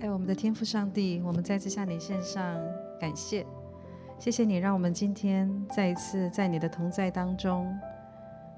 [0.00, 2.58] 爱我们的天父上帝，我们再次向你献上
[2.98, 3.44] 感谢，
[4.18, 7.78] 谢谢你让我们今天再一次在你的同在当中，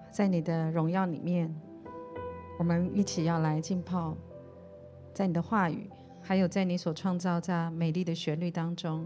[0.09, 1.53] 在你的荣耀里面，
[2.61, 4.17] 我们一起要来浸泡
[5.13, 9.05] 在你的话语，还有在你所创造在美丽的旋律当中。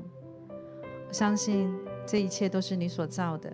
[1.08, 3.50] 我相信这一切都是你所造的，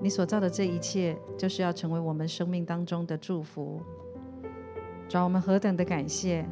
[0.00, 3.80] 你所造的这一切就是要成为我们生命当中的祝福。
[5.08, 6.44] 主，我们何等的感谢！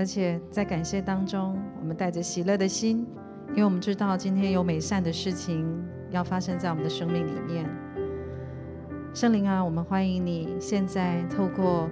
[0.00, 3.06] 而且在感谢当中，我们带着喜乐的心，
[3.50, 5.62] 因为我们知道今天有美善的事情
[6.08, 7.68] 要发生在我们的生命里面。
[9.12, 10.56] 圣灵啊，我们欢迎你！
[10.58, 11.86] 现在透过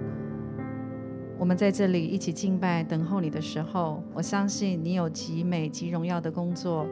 [1.37, 6.87] 我们在这里一起敬拜、等候你的时候，我相信你有极美极荣耀的工作，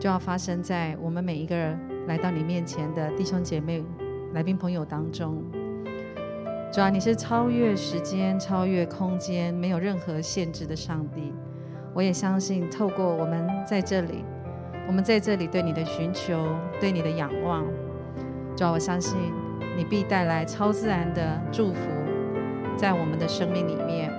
[0.00, 3.84] 就要发生在我们每一个人来到你面前的弟兄姐妹、
[4.34, 5.44] 来宾朋友当中。
[6.72, 11.34] 主啊，你是超越时间、超越空间、没有任何限制的上帝。
[11.92, 14.24] 我也相信，透过我们在这里，
[14.86, 16.46] 我们在这里对你的寻求、
[16.80, 17.66] 对你的仰望，
[18.56, 19.18] 主啊，我相信
[19.76, 21.90] 你必带来超自然的祝福
[22.76, 24.12] 在我们的生命里面。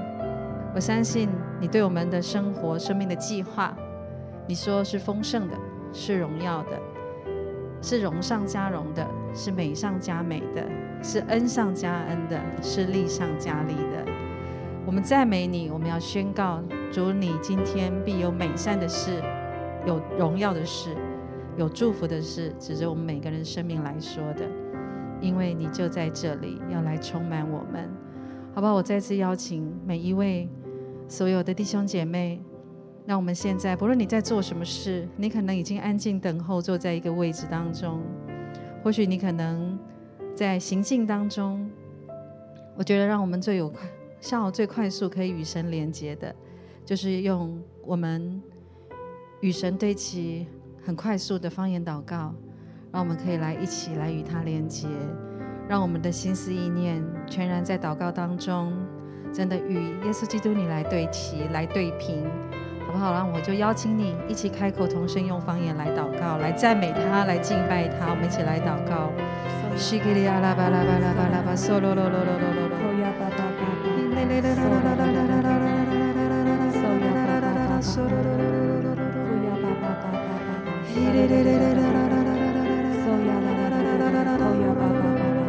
[0.76, 3.74] 我相信你对我们的生活、生命的计划，
[4.46, 5.58] 你说是丰盛的，
[5.94, 6.78] 是荣耀的，
[7.82, 10.68] 是荣上加荣的，是美上加美的。
[11.04, 14.06] 是恩上加恩的，是力上加力的。
[14.86, 19.22] 我们赞美你，我们要宣告主，你今天必有美善的事，
[19.86, 20.96] 有荣耀的事，
[21.58, 24.46] 有祝福的事，指着我们每个人生命来说的。
[25.20, 27.90] 因为你就在这里，要来充满我们，
[28.54, 28.72] 好吧？
[28.72, 30.50] 我再次邀请每一位
[31.08, 32.42] 所有的弟兄姐妹，
[33.06, 38.02] 让我们现在，不论你在做什么事，你可能已经安静等候，坐在一个位置当中，
[38.84, 39.80] 或许你可能。
[40.42, 41.70] 在行进当中，
[42.76, 43.88] 我觉得让我们最有快，
[44.20, 46.36] 像我最快速可以与神连接的，
[46.84, 48.42] 就是用我们
[49.42, 50.48] 与神对齐
[50.84, 52.34] 很快速的方言祷告，
[52.92, 54.88] 让我们可以来一起来与他连接，
[55.70, 58.74] 让我们的心思意念全然在祷告当中，
[59.32, 62.26] 真的与耶稣基督你来对齐，来对平。
[62.88, 63.14] 好不好？
[63.14, 68.10] 让我就邀请你一起开口同声用方言来祷告，来赞美他，来敬拜他。
[68.10, 69.12] 我们一起来祷告。
[69.78, 72.78] Shikiri alaba alaba alaba alaba solo lo lo lo lo lo lo.
[72.78, 73.76] Soya baba baba.
[74.56, 75.06] Soya baba
[77.42, 77.82] baba.
[77.82, 79.06] Solo lo lo lo lo lo.
[79.22, 80.54] Soya baba baba.
[80.92, 81.16] Soya
[83.42, 83.98] baba baba.
[84.40, 85.46] Soya baba baba.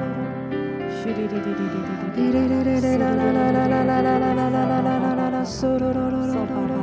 [0.99, 2.07] Shiri di di di di di di.
[2.15, 4.81] Di di di di di la la la la la la la la la la
[4.81, 5.43] la la la la.
[5.45, 6.81] Solo lo lo lo lo lo.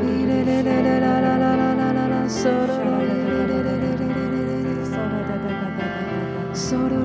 [0.00, 2.28] Di di di di la la la la la la la la.
[2.28, 3.23] Solo lo lo.
[6.74, 7.03] sort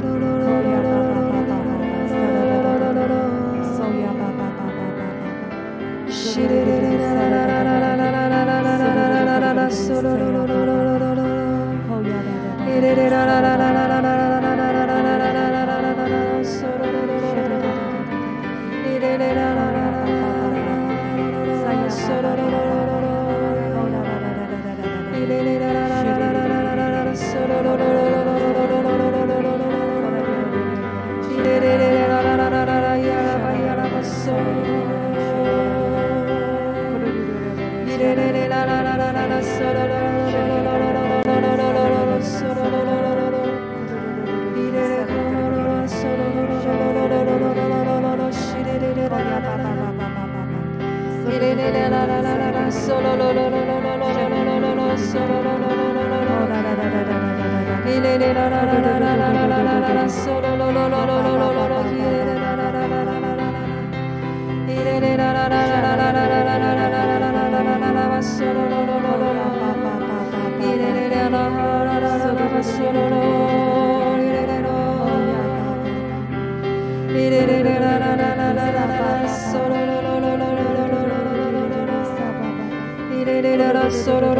[84.10, 84.40] Solo,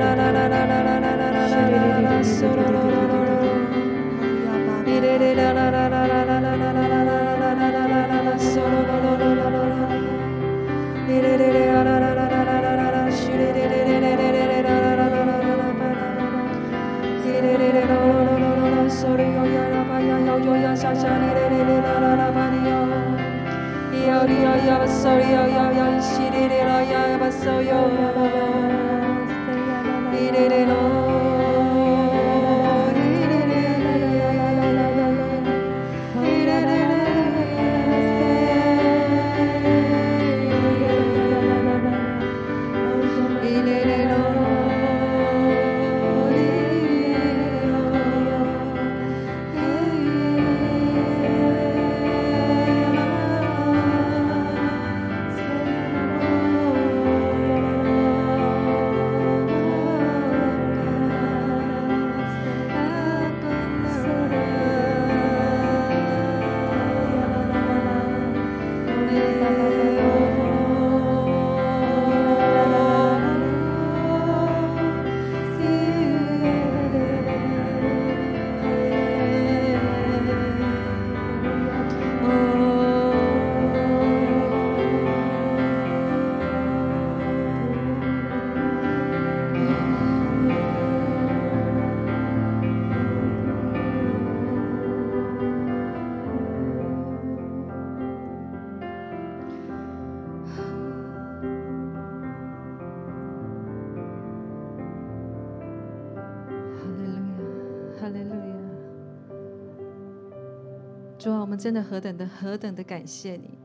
[111.39, 113.57] 我们真的何等的何等的感谢你！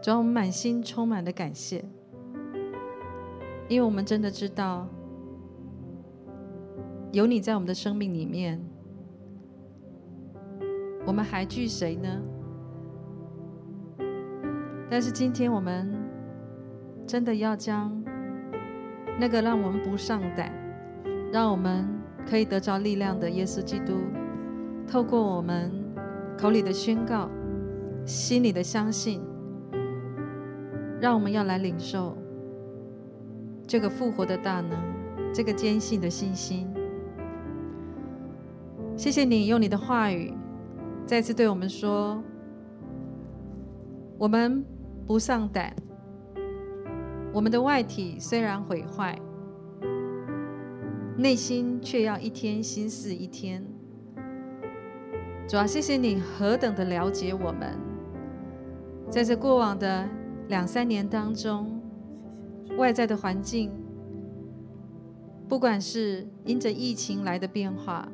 [0.00, 1.84] 主啊，我们满心充满的感谢，
[3.68, 4.86] 因为我们真的知道，
[7.12, 8.60] 有你在我们的生命里面，
[11.04, 12.08] 我们还惧谁呢？
[14.90, 15.92] 但是今天我们
[17.06, 18.02] 真的要将
[19.18, 20.52] 那个让我们不上胆，
[21.32, 21.86] 让我们
[22.24, 23.94] 可以得着力量的耶稣基督，
[24.86, 25.70] 透过我们
[26.38, 27.28] 口里的宣告、
[28.06, 29.20] 心里的相信，
[31.00, 32.16] 让我们要来领受
[33.66, 34.78] 这个复活的大能，
[35.34, 36.72] 这个坚信的信心。
[38.96, 40.32] 谢谢你用你的话语
[41.04, 42.22] 再次对我们说，
[44.16, 44.64] 我们。
[45.06, 45.74] 不丧胆，
[47.32, 49.18] 我们的外体虽然毁坏，
[51.16, 53.66] 内心却要一天新似一天。
[55.48, 57.74] 主啊，谢谢你何等的了解我们，
[59.10, 60.06] 在这过往的
[60.48, 61.80] 两三年当中，
[62.76, 63.72] 外在的环境，
[65.48, 68.06] 不管是因着疫情来的变化，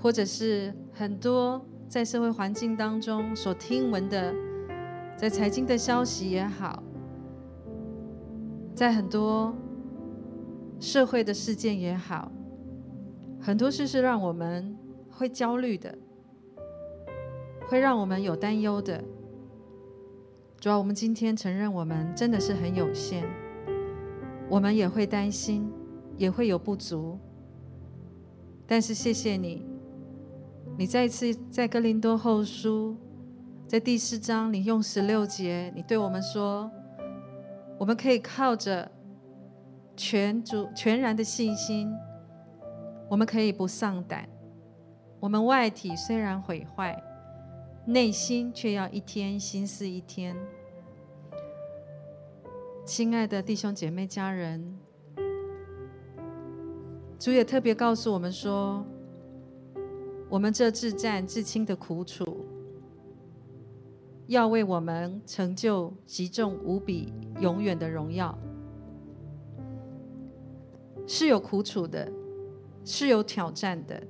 [0.00, 4.34] 或者是很多在社会环境当中所听闻的。
[5.14, 6.82] 在财经的消息也好，
[8.74, 9.54] 在很多
[10.80, 12.32] 社会的事件也好，
[13.38, 14.74] 很多事是让我们
[15.10, 15.96] 会焦虑的，
[17.68, 19.02] 会让我们有担忧的。
[20.60, 23.24] 主要我们今天承认，我们真的是很有限，
[24.48, 25.72] 我们也会担心，
[26.16, 27.18] 也会有不足。
[28.66, 29.66] 但是谢谢你，
[30.78, 32.96] 你再一次在哥林多后书。
[33.66, 36.70] 在第四章，你用十六节，你对我们说，
[37.78, 38.90] 我们可以靠着
[39.96, 41.90] 全主全然的信心，
[43.08, 44.28] 我们可以不丧胆。
[45.18, 47.02] 我们外体虽然毁坏，
[47.84, 50.36] 内心却要一天心似一天。
[52.84, 54.78] 亲爱的弟兄姐妹家人，
[57.18, 58.84] 主也特别告诉我们说，
[60.28, 62.46] 我们这至战至轻的苦楚。
[64.28, 68.38] 要为我们成就极重无比、永远的荣耀，
[71.06, 72.10] 是有苦楚的，
[72.84, 74.00] 是有挑战的。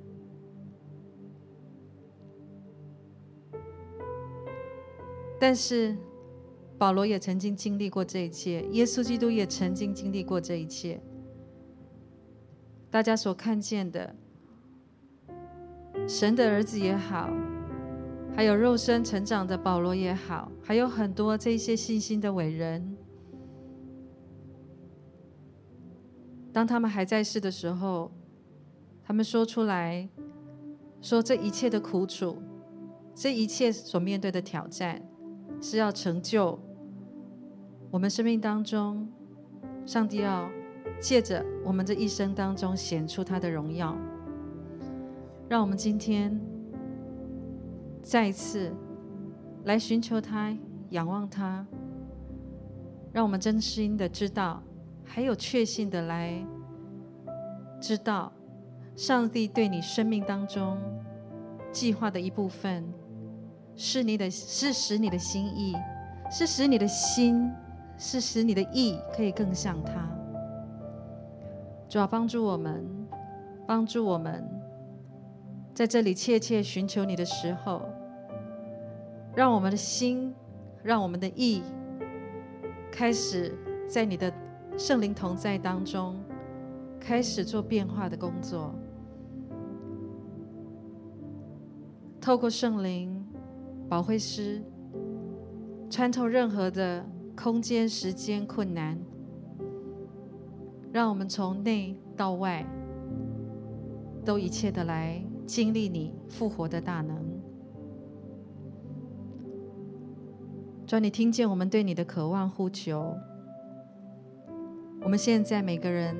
[5.43, 5.93] 但是
[6.77, 11.01] 保罗也曾经经历过这一切，耶稣基督也曾经经历过这一切。
[12.89, 14.15] 大家所看见的，
[16.07, 17.29] 神的儿子也好。
[18.33, 22.95] 还有肉身成长的保罗也好，还有很多这些信心的伟人，
[26.53, 28.09] 当他们还在世的时候，
[29.03, 30.07] 他们说出来，
[31.01, 32.37] 说这一切的苦楚，
[33.13, 35.01] 这一切所面对的挑战，
[35.63, 36.59] 是要成就
[37.89, 39.07] 我们生命当中，
[39.85, 40.49] 上帝要
[40.99, 43.95] 借着我们这一生当中显出他的荣耀，
[45.47, 46.37] 让我们今天。
[48.01, 48.75] 再一次
[49.63, 50.53] 来寻求他，
[50.89, 51.65] 仰望他，
[53.13, 54.61] 让我们真心的知道，
[55.05, 56.45] 还有确信的来
[57.79, 58.33] 知道，
[58.97, 60.77] 上帝对你生命当中
[61.71, 62.83] 计划的一部分，
[63.75, 65.75] 是你的，是使你的心意，
[66.31, 67.51] 是使你的心，
[67.97, 70.09] 是使你的意可以更像他。
[71.89, 72.85] 主要帮助我们，
[73.67, 74.43] 帮助我们。
[75.73, 77.81] 在这里切切寻求你的时候，
[79.35, 80.33] 让我们的心，
[80.83, 81.63] 让我们的意，
[82.91, 83.51] 开始
[83.87, 84.31] 在你的
[84.77, 86.15] 圣灵同在当中，
[86.99, 88.73] 开始做变化的工作。
[92.21, 93.22] 透过圣灵
[93.93, 94.59] 保惠师，
[95.87, 98.97] 穿透任何的空间、时间困难，
[100.91, 102.65] 让我们从内到外，
[104.25, 105.23] 都一切的来。
[105.45, 107.15] 经历你复活的大能，
[110.87, 113.15] 主，你听见我们对你的渴望呼求。
[115.03, 116.17] 我们现在每个人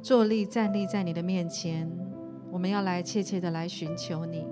[0.00, 1.90] 坐立站立在你的面前，
[2.52, 4.44] 我们要来切切的来寻求你，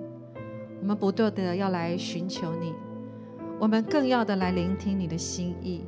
[0.81, 2.73] 我们不断的要来寻求你，
[3.59, 5.85] 我们更要的来聆听你的心意，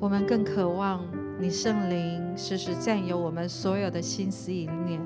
[0.00, 1.04] 我们更渴望。
[1.38, 4.98] 你圣灵时时占有我们所有的心思意念，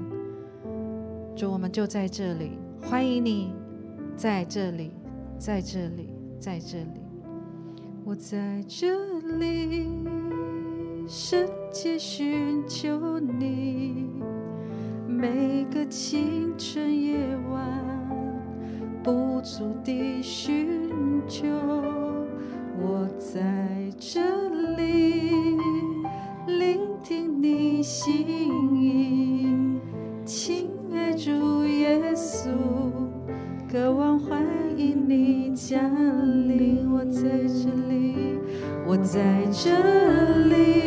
[1.35, 3.53] 主，我们就在这里，欢迎你，
[4.15, 4.93] 在这里，
[5.37, 7.03] 在这里，在这里，
[8.05, 8.97] 我在这
[9.41, 9.89] 里，
[11.09, 14.22] 深切寻求你，
[15.23, 17.17] 每个清晨夜
[17.49, 17.63] 晚，
[19.05, 20.67] 不住地寻
[21.29, 21.47] 求，
[22.77, 23.41] 我在
[24.01, 24.21] 这
[24.77, 25.57] 里
[26.49, 28.13] 聆听你心
[28.75, 29.47] 意，
[30.25, 31.31] 亲爱主
[31.69, 32.49] 耶稣，
[33.71, 34.45] 渴望欢
[34.77, 35.81] 迎你降
[36.49, 38.41] 临，我在这里，
[38.85, 39.71] 我在这
[40.49, 40.82] 里，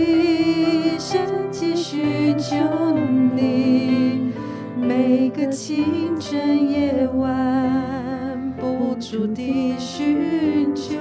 [5.56, 10.98] 清晨夜晚，不住地寻求，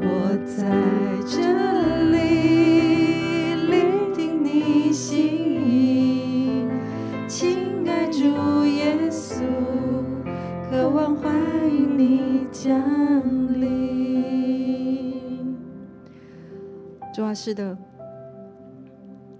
[0.00, 0.64] 我在
[1.26, 6.66] 这里聆听你心意，
[7.28, 8.22] 亲爱主
[8.64, 9.42] 耶稣，
[10.70, 11.30] 渴望欢
[11.68, 12.80] 迎你降
[13.60, 15.54] 临。
[17.14, 17.76] 主啊，是的，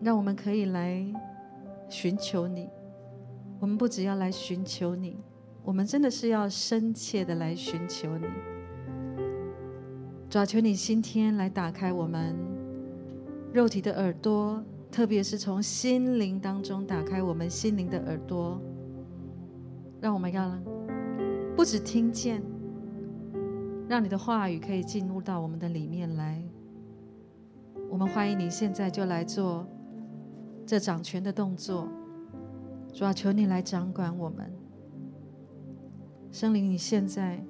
[0.03, 1.03] 让我们可以来
[1.89, 2.69] 寻求你。
[3.61, 5.17] 我们不只要来寻求你，
[5.65, 8.27] 我们真的是要深切的来寻求你。
[10.31, 12.37] 主啊，求你今天来打开我们
[13.53, 18.61] 肉体的耳朵，特别是从心灵当中打开我们心灵的耳朵，
[20.01, 20.57] 让我们要
[21.57, 22.43] 不只听见，
[23.89, 26.43] 让你的话语可以进入到我们的里面来。
[27.91, 29.67] 我们欢迎你现在就来做
[30.67, 31.89] 这掌权的动作，
[32.93, 34.51] 主啊，求你来掌管我们。
[36.31, 37.43] 圣灵，你现在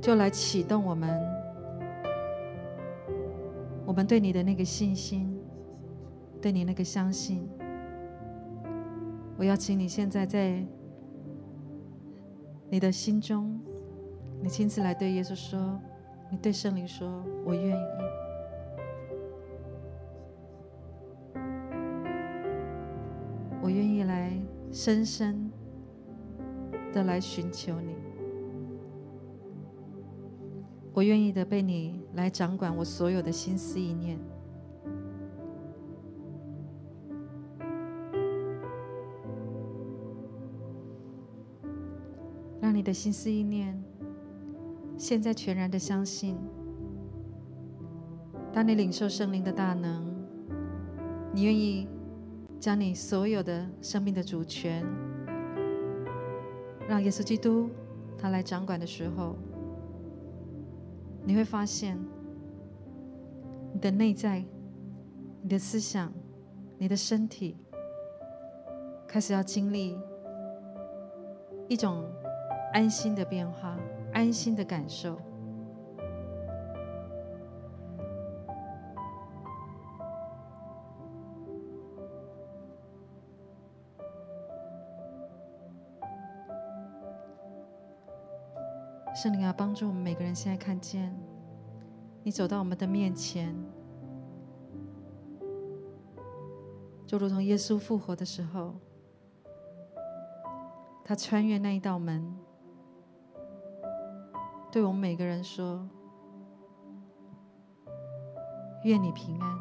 [0.00, 1.20] 就来启动我们，
[3.86, 5.36] 我们对你的那个信心，
[6.40, 7.48] 对你那个相信。
[9.36, 10.64] 我要请你现在在
[12.70, 13.58] 你的心中，
[14.40, 15.80] 你亲自来对耶稣说，
[16.30, 18.23] 你对圣灵说，我愿意。
[23.64, 24.30] 我愿意来
[24.70, 25.50] 深深
[26.92, 27.94] 的来寻求你，
[30.92, 34.18] 我愿意的被你来掌管我所有的心思意念，
[42.60, 43.82] 让你的心思意念
[44.98, 46.36] 现在全然的相信，
[48.52, 50.04] 当你领受圣灵的大能，
[51.32, 51.88] 你愿意。
[52.64, 54.82] 将你所有的生命的主权，
[56.88, 57.68] 让耶稣基督
[58.16, 59.36] 他来掌管的时候，
[61.26, 61.98] 你会发现，
[63.70, 64.42] 你的内在、
[65.42, 66.10] 你的思想、
[66.78, 67.58] 你的身体，
[69.06, 69.98] 开始要经历
[71.68, 72.02] 一种
[72.72, 73.78] 安心的变化、
[74.14, 75.20] 安心的感受。
[89.24, 91.10] 圣灵啊，帮助我们每个人现在看见
[92.22, 93.56] 你走到我们的面前，
[97.06, 98.74] 就如同耶稣复活的时候，
[101.02, 102.36] 他穿越那一道门，
[104.70, 105.88] 对我们每个人说
[108.84, 109.58] ：“愿你平安，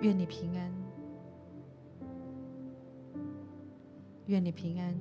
[0.00, 0.72] 愿你平安，
[4.24, 4.98] 愿你平安。”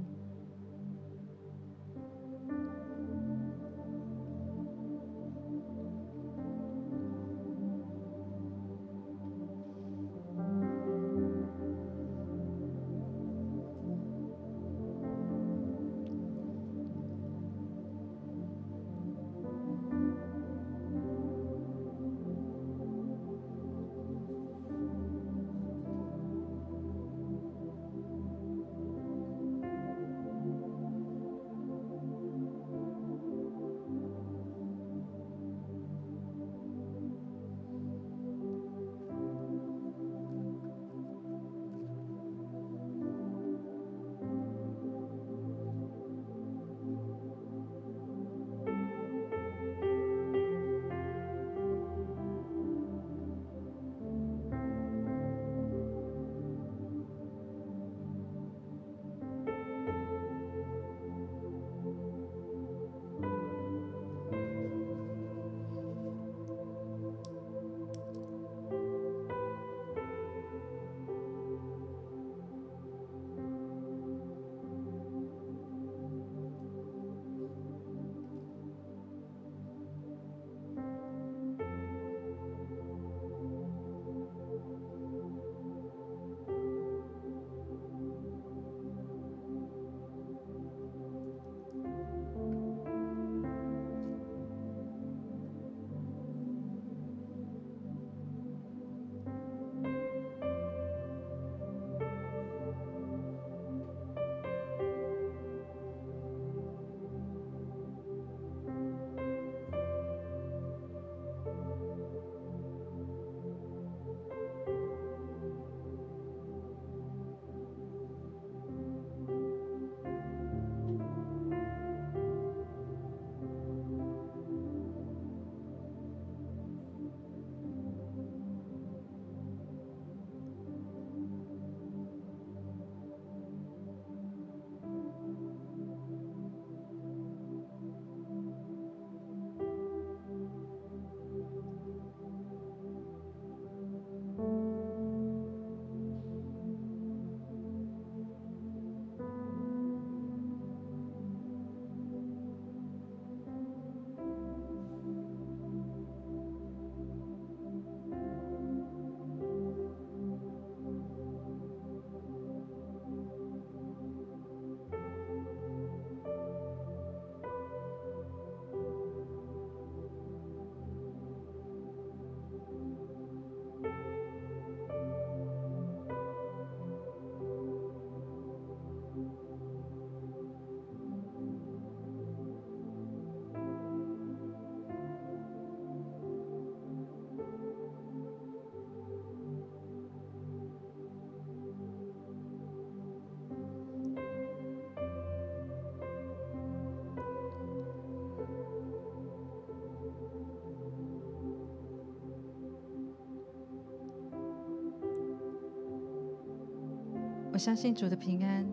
[207.57, 208.63] 我相信主的平安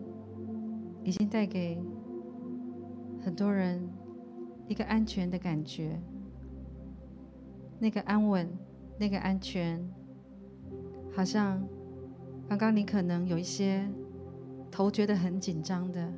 [1.03, 1.83] 已经带给
[3.19, 3.81] 很多人
[4.67, 5.99] 一个安全的感觉，
[7.79, 8.47] 那个安稳，
[8.99, 9.83] 那个安全，
[11.11, 11.67] 好像
[12.47, 13.89] 刚刚你可能有一些
[14.69, 16.13] 头觉得很紧张的，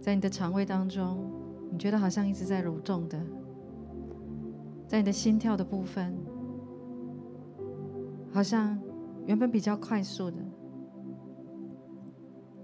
[0.00, 1.18] 在你的肠胃当中，
[1.72, 3.20] 你觉得好像一直在蠕动的，
[4.86, 6.16] 在你的心跳的部分，
[8.30, 8.80] 好像
[9.26, 10.36] 原本比较快速的。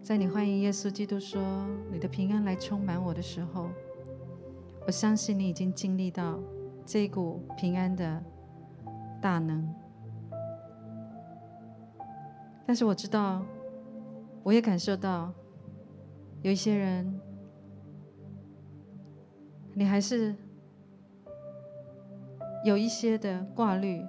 [0.04, 1.40] 在你欢迎耶稣基督说
[1.90, 3.70] “你的平安来充满我的时候”，
[4.86, 6.38] 我相信你已经经历到
[6.84, 8.22] 这一股平安的
[9.18, 9.66] 大能。
[12.66, 13.42] 但是我知道，
[14.42, 15.32] 我也感受到，
[16.42, 17.18] 有一些人，
[19.72, 20.36] 你还是
[22.62, 24.04] 有一些的挂虑，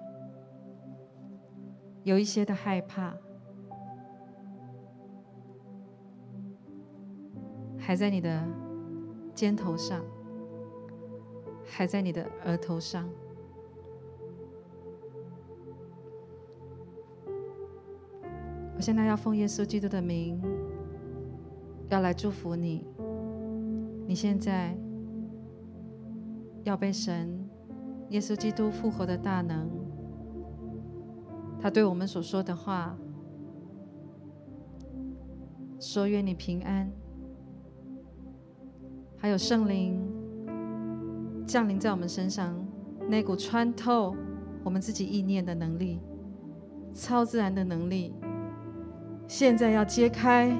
[2.04, 3.16] 有一些的害怕。
[7.86, 8.44] 还在你的
[9.36, 10.04] 肩头上，
[11.64, 13.08] 还在你的额头上。
[18.76, 20.42] 我现在要奉耶稣基督的名，
[21.90, 22.88] 要来祝福你。
[24.08, 24.76] 你现在
[26.64, 27.48] 要被神
[28.10, 29.70] 耶稣基督复活的大能，
[31.62, 32.98] 他对我们所说的话，
[35.80, 36.92] 说愿你平安。
[39.18, 40.00] 还有圣灵
[41.48, 42.56] 降临在我们身上，
[43.10, 44.16] 那股穿透
[44.64, 46.00] 我们自己意念的能力，
[46.94, 48.14] 超自然的能力，
[49.28, 50.56] 现在要揭开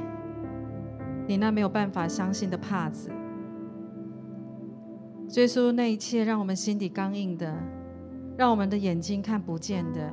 [1.28, 3.12] 你那没有办法相信的帕子，
[5.28, 7.56] 追溯那一切让我们心底刚硬的，
[8.38, 10.12] 让我们的眼睛看不见的，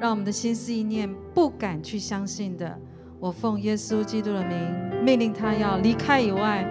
[0.00, 2.78] 让我们的心思意念不敢去相信的，
[3.20, 6.66] 我奉耶稣基督的名命令他要离开以外。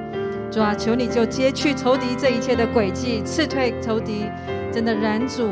[0.49, 4.25] 主啊，求你就揭去仇敌这一切的诡计，刺退仇敌，
[4.71, 5.49] 真的拦阻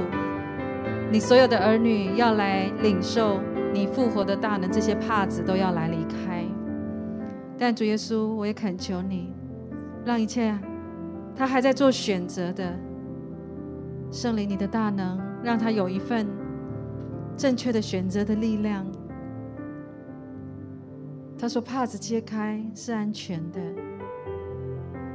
[1.11, 3.39] 你所有的儿女要来领受
[3.73, 6.43] 你复活的大能，这些帕子都要来离开。
[7.57, 9.33] 但主耶稣，我也恳求你，
[10.05, 10.57] 让一切
[11.35, 12.73] 他还在做选择的
[14.11, 16.25] 圣灵，你的大能，让他有一份
[17.37, 18.85] 正确的选择的力量。
[21.37, 23.59] 他说：“帕子揭开是安全的。”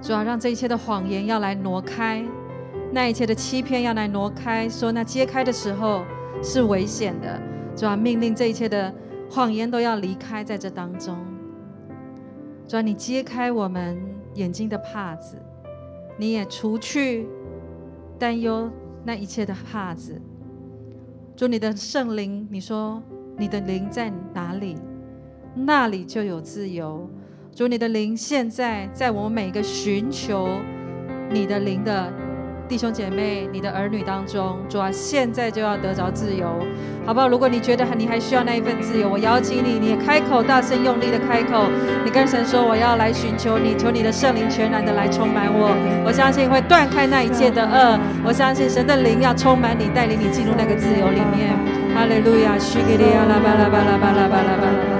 [0.03, 2.25] 主要让这一切的谎言要来挪开，
[2.93, 4.69] 那一切的欺骗要来挪开。
[4.69, 6.05] 说那揭开的时候
[6.43, 7.41] 是危险的，
[7.77, 8.93] 主要命令这一切的
[9.31, 11.17] 谎言都要离开在这当中。
[12.67, 14.01] 主要你揭开我们
[14.35, 15.37] 眼睛的帕子，
[16.17, 17.29] 你也除去
[18.19, 18.71] 担忧
[19.05, 20.21] 那一切的帕子。
[21.37, 23.03] 主你的圣灵，你说
[23.37, 24.77] 你的灵在哪里，
[25.55, 27.09] 那里就有自由。
[27.55, 30.49] 主，你的灵现在在我们每个寻求
[31.31, 32.11] 你的灵的
[32.69, 36.47] 弟兄姐妹、你的儿女当中，主啊，现在就要得着自由，
[37.05, 37.29] 好不好？
[37.29, 38.07] 如果你觉得你。
[38.07, 39.89] 还需要那一份自由，我邀请你，你。
[39.91, 41.69] 也开口大声用力的开口，
[42.05, 42.11] 你。
[42.11, 44.03] 跟神说：“我要来寻求你，求你。
[44.03, 45.71] 的圣灵全然的来充满我。”
[46.07, 50.31] 我相信会断开那一切的恶，我相信神的灵要充满你，带领你。
[50.31, 51.55] 进入那个自由里面。
[51.95, 55.00] 哈利路亚，西格利亚拉巴拉巴拉巴拉巴拉巴拉。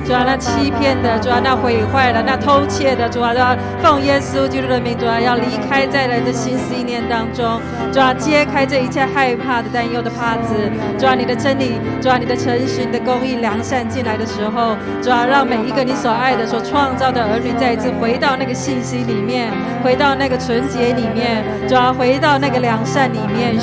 [0.11, 7.61] 主啊，那欺骗的，主啊，那毁坏的，那偷窃的，主啊，要奉耶稣基督的名，主啊，要离开在人的心思意念当中，
[7.93, 10.53] 主啊，揭开这一切害怕的、担忧的帕子，
[10.99, 19.49] 主啊，你的真理，主啊，你的诚实、你的公义、良善进来的时候，主啊，让每一个你所爱的、所创造的儿女再一次回到那个信息里面，
[19.81, 23.55] 回到那个纯洁里面，主啊，回到那个良善里面。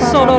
[0.00, 0.38] Solo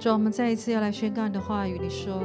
[0.00, 1.78] 主，我们再一次要来宣告你的话语。
[1.78, 2.22] 你说，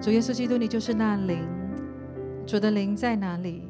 [0.00, 1.38] 主耶稣基督，你就是那灵。
[2.46, 3.64] 主的灵在哪里，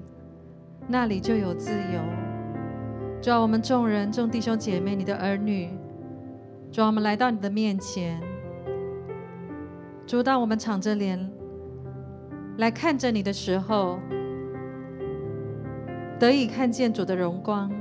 [0.87, 2.01] 那里就有自由。
[3.23, 5.71] 主啊，我们众人、众弟兄姐妹，你的儿女，
[6.71, 8.21] 主啊，我们来到你的面前。
[10.07, 11.19] 主，当我们敞着脸
[12.59, 13.99] 来看着你的时候，
[16.19, 17.73] 得以看见主的荣光。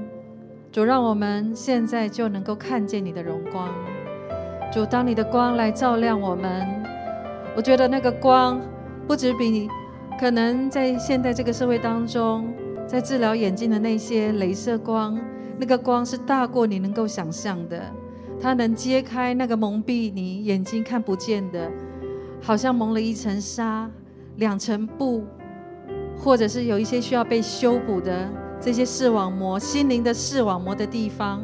[0.71, 3.67] 主，让我们现在就能够看见你的荣光。
[4.71, 6.83] 主，当你的光来照亮我们，
[7.55, 8.61] 我觉得那个光
[9.07, 9.69] 不止比你
[10.19, 12.53] 可能在现在这个社会当中，
[12.85, 15.17] 在治疗眼睛的那些镭射光，
[15.57, 17.81] 那个光是大过你能够想象的。
[18.41, 21.71] 它能揭开那个蒙蔽你眼睛看不见的，
[22.41, 23.89] 好像蒙了一层纱、
[24.35, 25.23] 两层布，
[26.17, 31.41] 或者是有一些需要被修补的这些视网膜、心灵的视网膜的地方。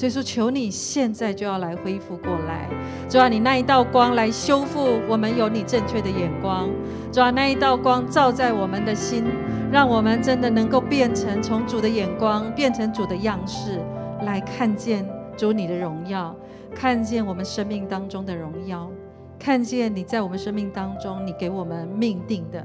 [0.00, 2.66] 所以说，求你现在就要来恢复过来，
[3.06, 6.70] 主啊，你那一道光来修复我们，有你正确的眼光，
[7.12, 9.22] 主啊，那一道光照在我们的心，
[9.70, 13.78] 让我们真的能够变成从主的眼光，变成主的样式，
[14.22, 16.34] 来看见主你的荣耀，
[16.74, 18.90] 看见我们生命当中的荣耀，
[19.38, 22.64] 看见你在我们生命当中你给我们命定的，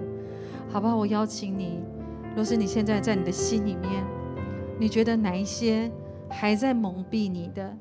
[0.71, 0.95] 好不好？
[0.95, 1.83] 我邀请你，
[2.33, 3.91] 若是你现在在你的心里面，
[4.79, 5.91] 你觉得哪一些？
[6.29, 7.77] 还在蒙蔽你的，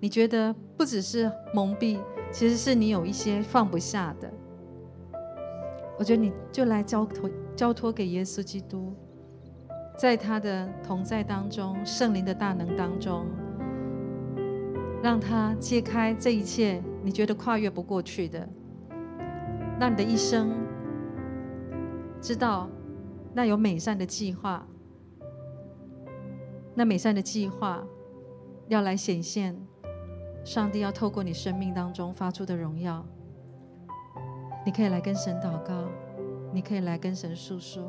[0.00, 1.98] 你觉得不只是蒙蔽，
[2.30, 4.32] 其实是你有一些放不下的。
[5.98, 8.94] 我觉得你就来交托，交托给耶稣基督，
[9.96, 13.26] 在他的同在当中，圣灵的大能当中，
[15.02, 18.48] 让他揭开这一切你觉得跨越不过去的，
[19.80, 20.52] 让你的一生
[22.20, 22.70] 知道
[23.34, 24.64] 那有美善的计划。
[26.78, 27.84] 那美善的计划
[28.68, 29.60] 要来显现，
[30.44, 33.04] 上帝要透过你生命当中发出的荣耀，
[34.64, 35.88] 你可以来跟神祷告，
[36.54, 37.82] 你可以来跟神诉说。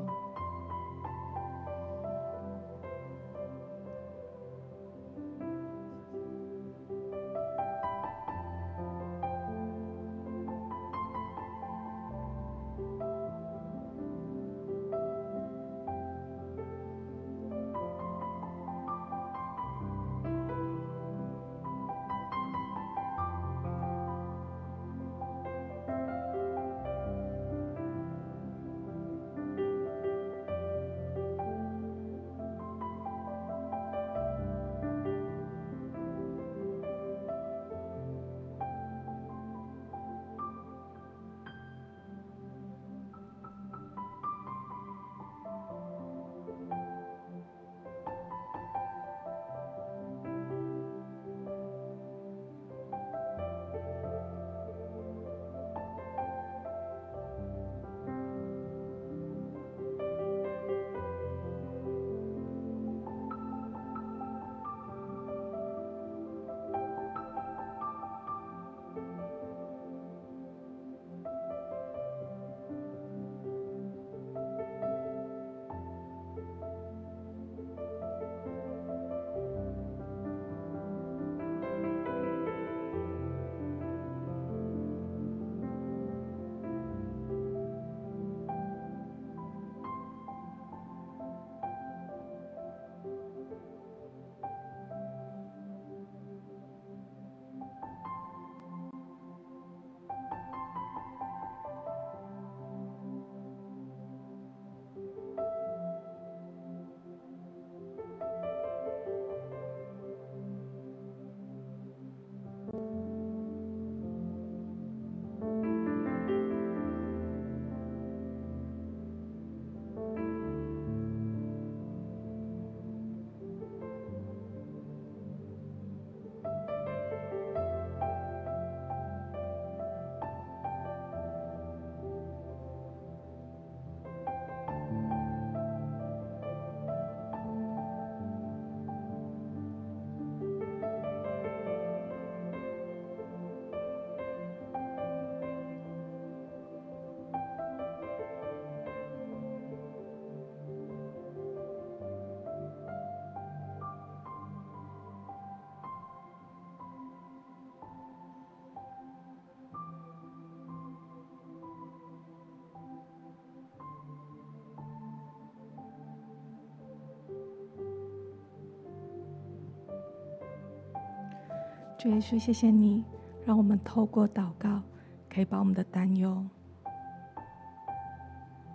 [171.99, 173.03] 主耶稣，谢谢你，
[173.45, 174.81] 让我们透过祷告，
[175.29, 176.41] 可以把我们的担忧，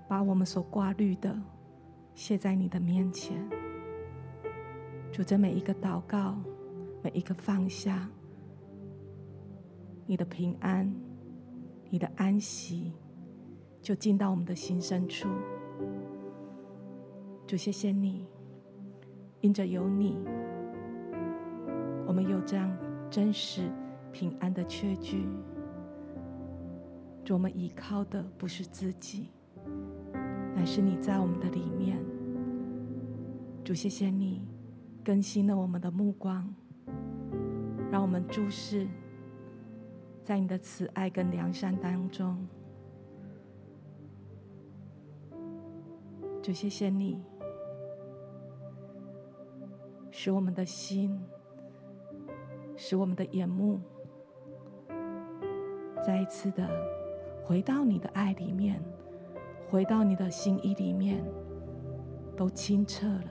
[0.07, 1.35] 把我们所挂虑的
[2.15, 3.43] 卸在你的面前。
[5.11, 6.37] 主，这每一个祷告，
[7.03, 8.07] 每一个放下，
[10.05, 10.95] 你的平安，
[11.89, 12.93] 你的安息，
[13.81, 15.31] 就进到我们的心深处。
[17.47, 18.27] 主，谢谢你，
[19.41, 20.19] 因着有你，
[22.07, 22.71] 我们有这样。
[23.15, 23.71] 真实
[24.11, 25.25] 平安的确据，
[27.25, 29.29] 主，我们依靠的不是自己，
[30.53, 31.97] 乃是你在我们的里面。
[33.63, 34.49] 主，谢谢你
[35.05, 36.53] 更新了我们的目光，
[37.89, 38.89] 让我们注视
[40.25, 42.45] 在你的慈爱跟良善当中。
[46.43, 47.23] 主，谢谢你
[50.11, 51.17] 使我们的心。
[52.77, 53.81] 使我们的眼目
[56.05, 56.69] 再一次的
[57.43, 58.83] 回到你的爱里面，
[59.69, 61.25] 回到你的心意里面，
[62.37, 63.31] 都清澈了。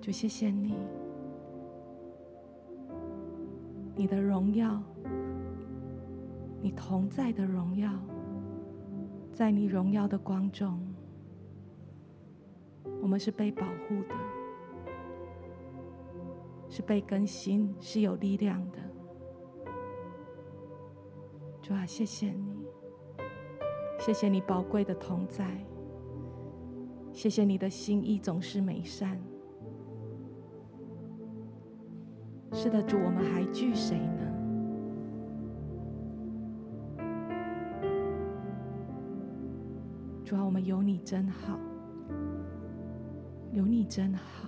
[0.00, 0.74] 就谢谢你，
[3.94, 4.82] 你的荣耀，
[6.62, 7.92] 你同在的荣耀，
[9.32, 10.80] 在你荣耀的光中，
[13.02, 14.37] 我们是被保护的。
[16.78, 18.78] 是被更新，是有力量的。
[21.60, 22.68] 主啊，谢谢你，
[23.98, 25.44] 谢谢你宝贵的同在，
[27.12, 29.20] 谢谢你的心意总是美善。
[32.52, 34.22] 是的，主，我们还惧谁呢？
[40.24, 41.58] 主啊，我们有你真好，
[43.50, 44.47] 有你真好。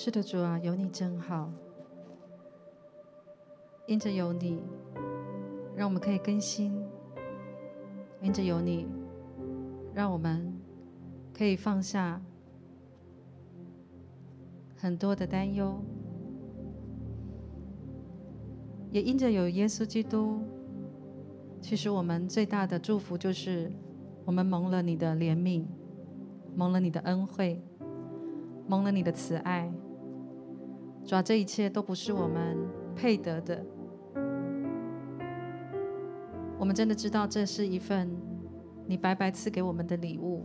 [0.00, 1.50] 是的，主啊，有你真好。
[3.88, 4.62] 因着有你，
[5.74, 6.70] 让我们可以更新；
[8.22, 8.86] 因着有你，
[9.92, 10.54] 让我们
[11.34, 12.22] 可以放下
[14.76, 15.82] 很多的担忧。
[18.92, 20.40] 也因着有耶稣基督，
[21.60, 23.68] 其实我们最大的祝福就是，
[24.24, 25.64] 我们蒙了你的怜悯，
[26.54, 27.60] 蒙了你的恩惠，
[28.68, 29.68] 蒙了你的慈爱。
[31.08, 32.54] 主啊，这一切都不是我们
[32.94, 33.64] 配得的。
[36.58, 38.14] 我们真的知道，这是一份
[38.86, 40.44] 你白白赐给我们的礼物。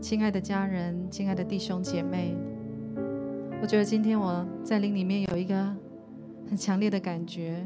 [0.00, 2.34] 亲爱的家人，亲爱的弟兄姐妹，
[3.62, 5.54] 我觉得今天我在灵里面有一个
[6.48, 7.64] 很强烈的感觉，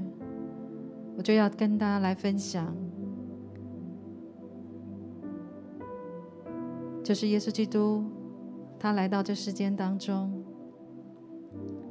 [1.17, 2.77] 我就要跟大家来分享，
[7.03, 8.05] 就是耶稣基督，
[8.79, 10.36] 他来到这世间当中。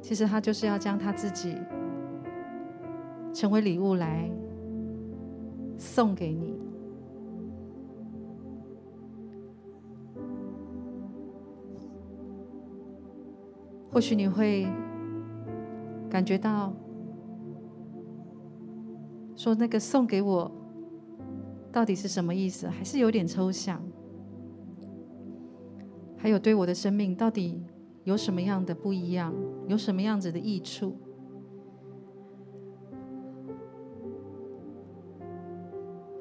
[0.06, 1.56] 其实他就是要将他自己
[3.34, 4.30] 成为礼物来
[5.76, 6.54] 送给你。
[13.90, 14.68] 或许你会
[16.08, 16.72] 感觉到，
[19.34, 20.48] 说那个送给我
[21.72, 22.68] 到底是什么意思？
[22.68, 23.82] 还是有点抽象。
[26.16, 27.60] 还有对我的生命到底
[28.06, 29.34] 有什么样的不一样？
[29.66, 30.96] 有什么样子的益处？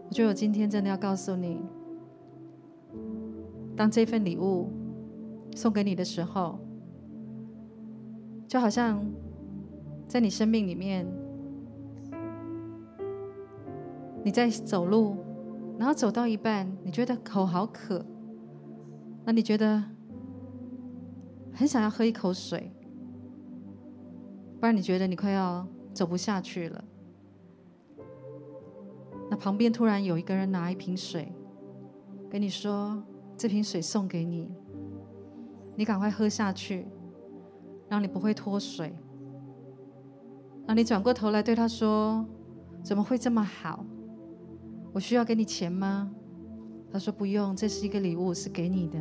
[0.08, 1.62] 我觉得我今天真的要告诉你，
[3.76, 4.72] 当这份礼物
[5.56, 6.58] 送给你的时候，
[8.48, 9.06] 就好像
[10.08, 11.06] 在你生命里面，
[14.24, 15.18] 你在走路，
[15.78, 18.04] 然后走到一半，你觉得口好渴，
[19.24, 19.95] 那你觉得？
[21.56, 22.72] 很想要喝一口水，
[24.60, 26.84] 不然你觉得你快要走不下去了。
[29.30, 31.32] 那旁边突然有一个人拿一瓶水，
[32.30, 33.02] 跟你说
[33.38, 34.52] ：“这瓶水送给你，
[35.76, 36.86] 你赶快喝下去，
[37.90, 38.94] 让你不会脱水。”
[40.68, 42.26] 那你转过头来对他说
[42.84, 43.86] ：“怎么会这么好？
[44.94, 46.12] 我需要给你钱吗？”
[46.92, 49.00] 他说：“不用，这是一个礼物，是给你的。”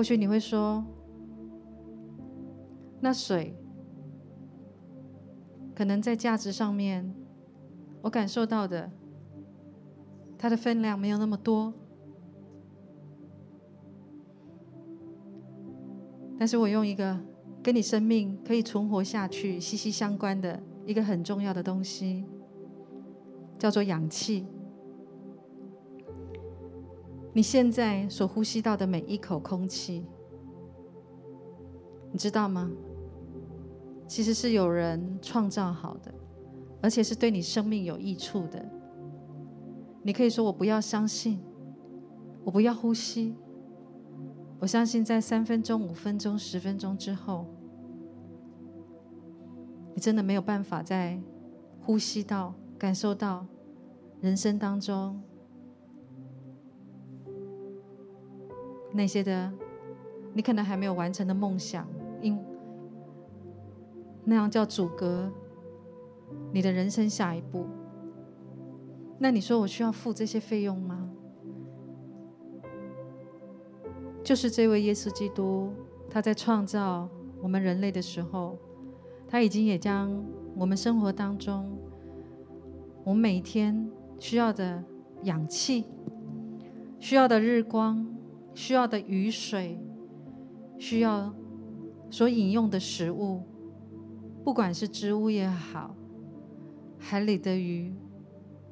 [0.00, 0.82] 或许你会说，
[3.00, 3.54] 那水
[5.74, 7.14] 可能在价值上面，
[8.00, 8.90] 我感受到的，
[10.38, 11.74] 它的分量没有那么多。
[16.38, 17.20] 但是我用一个
[17.62, 22.24] 跟你生命可以存活下去息息相关的一个很重要的东西，
[23.58, 24.46] 叫做氧气。
[27.32, 30.04] 你现在所呼吸到的每一口空气，
[32.10, 32.70] 你知道吗？
[34.08, 36.12] 其实是有人创造好的，
[36.82, 38.68] 而且是对你生命有益处的。
[40.02, 41.40] 你可以说：“我不要相信，
[42.42, 43.36] 我不要呼吸。”
[44.58, 47.46] 我相信，在三分钟、五分钟、十分钟之后，
[49.94, 51.20] 你真的没有办法再
[51.80, 53.46] 呼吸到、感受到
[54.20, 55.22] 人生当中。
[58.92, 59.52] 那些的，
[60.34, 61.86] 你可能还没有完成的梦想，
[62.20, 62.38] 因
[64.24, 65.30] 那样叫阻隔
[66.52, 67.66] 你的人生下一步。
[69.18, 71.10] 那你说我需要付这些费用吗？
[74.22, 75.72] 就是这位耶稣基督，
[76.08, 77.08] 他在创造
[77.42, 78.58] 我们人类的时候，
[79.26, 80.24] 他已经也将
[80.56, 81.78] 我们生活当中
[83.04, 84.82] 我们每天需要的
[85.22, 85.86] 氧气、
[86.98, 88.06] 需要的日光。
[88.54, 89.78] 需要的雨水，
[90.78, 91.34] 需要
[92.10, 93.42] 所饮用的食物，
[94.44, 95.94] 不管是植物也好，
[96.98, 97.94] 海里的鱼，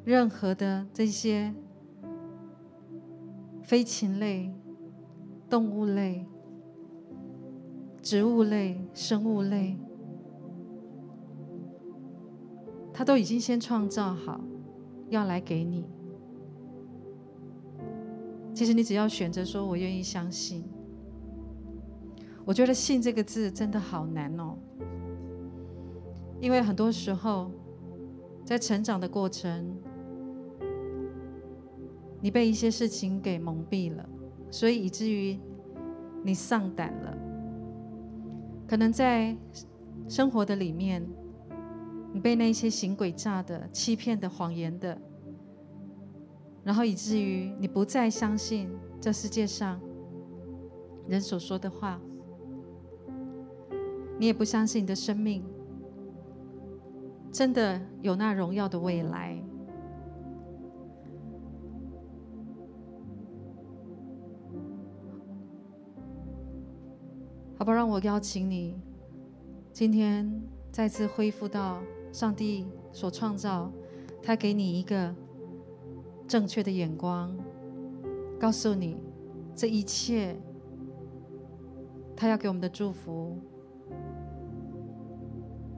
[0.04, 1.54] 任何的这些
[3.62, 4.52] 飞禽类、
[5.48, 6.26] 动物类、
[8.02, 9.78] 植物类、生物类，
[12.92, 14.40] 他都已经先创造好，
[15.10, 15.84] 要来给你。
[18.58, 20.64] 其实你只要选择说“我愿意相信”，
[22.44, 24.58] 我觉得“信”这个字真的好难哦。
[26.40, 27.52] 因为很多时候，
[28.44, 29.78] 在成长的过程，
[32.20, 34.04] 你被一些事情给蒙蔽了，
[34.50, 35.38] 所以以至于
[36.24, 37.16] 你丧胆了。
[38.66, 39.36] 可能在
[40.08, 41.08] 生活的里面，
[42.12, 45.00] 你被那些行诡诈的、欺骗的、谎言的。
[46.68, 48.68] 然后以至于你不再相信
[49.00, 49.80] 这世界上
[51.06, 51.98] 人所说的话，
[54.18, 55.42] 你也不相信你的生命
[57.32, 59.42] 真的有那荣耀的未来。
[67.58, 68.78] 好吧，让我邀请你，
[69.72, 70.30] 今天
[70.70, 71.80] 再次恢复到
[72.12, 73.72] 上帝所创造，
[74.22, 75.14] 他给你一个。
[76.28, 77.34] 正确的眼光，
[78.38, 78.98] 告诉你
[79.56, 80.36] 这一切，
[82.14, 83.38] 他要给我们的祝福，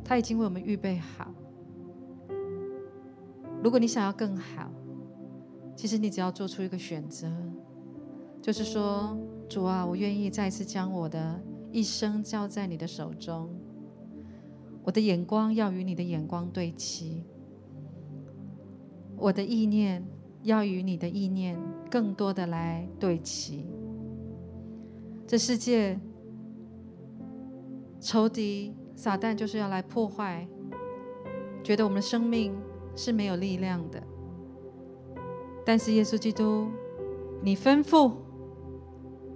[0.05, 1.33] 他已经为我们预备好。
[3.63, 4.69] 如果你想要更好，
[5.77, 7.31] 其实你只要做出一个选择，
[8.43, 9.17] 就是说，
[9.49, 11.41] 主啊，我愿意再次将我的
[11.71, 13.49] 一生交在你的手中，
[14.83, 17.25] 我的眼光要与你的眼光对齐，
[19.17, 20.05] 我的意念。
[20.43, 21.59] 要与你的意念
[21.91, 23.67] 更多的来对齐。
[25.27, 25.99] 这世界
[28.01, 30.47] 仇敌撒旦就是要来破坏，
[31.63, 32.55] 觉得我们的生命
[32.97, 34.03] 是没有力量的。
[35.65, 36.69] 但是耶稣基督，
[37.43, 38.13] 你吩咐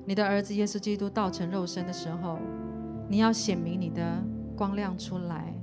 [0.06, 2.38] 你的儿子耶稣基督道成肉身的时候，
[3.08, 4.02] 你要显明你的
[4.56, 5.54] 光亮出来，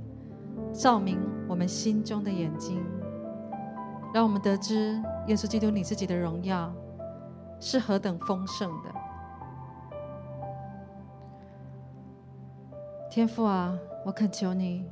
[0.72, 1.18] 照明
[1.48, 2.80] 我们心中的眼睛。
[4.14, 6.74] 让我们得知耶稣基督你自己的荣耀
[7.60, 8.90] 是何等丰盛的，
[13.08, 14.84] 天父啊，我恳求你，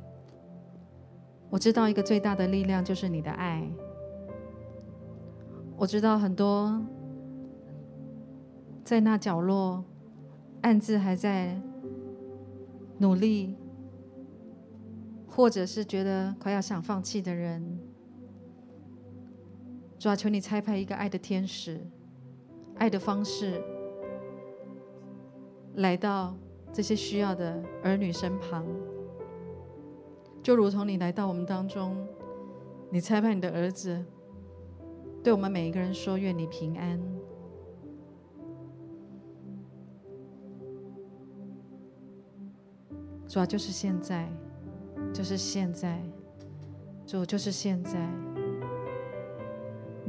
[1.49, 3.61] 我知道一个最大的力量就是你的爱。
[5.75, 6.81] 我知道很多
[8.85, 9.83] 在那角落
[10.61, 11.59] 暗自还在
[12.99, 13.57] 努力，
[15.27, 17.90] 或者是觉得快要想放弃的人。
[20.01, 21.79] 主啊，求你差派一个爱的天使，
[22.77, 23.61] 爱的方式
[25.75, 26.35] 来到
[26.73, 28.65] 这些需要的儿女身旁，
[30.41, 31.95] 就如同你来到我们当中，
[32.89, 34.03] 你差派你的儿子，
[35.23, 36.99] 对我们每一个人说：“愿你平安。”
[43.29, 44.27] 主要就是现在，
[45.13, 46.01] 就是现在，
[47.05, 48.09] 主就是现在，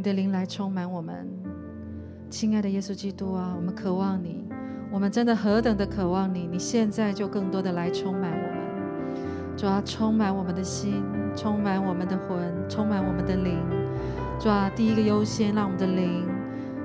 [0.03, 1.29] 你的灵来充满我们，
[2.29, 4.45] 亲爱的耶稣基督啊，我们渴望你，
[4.91, 6.45] 我们真的何等的渴望你！
[6.51, 11.05] 你现在就更多的来充满我们，主要充满我们的心，
[11.37, 13.61] 充满我们的魂，充满我们的灵。
[14.41, 16.27] 主啊，第一个优先，让我们的灵